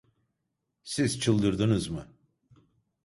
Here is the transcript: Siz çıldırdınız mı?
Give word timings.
Siz 0.83 1.19
çıldırdınız 1.19 1.87
mı? 1.89 2.07